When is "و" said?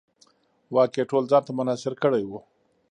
2.29-2.31